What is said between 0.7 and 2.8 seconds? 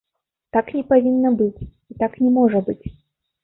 не павінна быць, і так не можа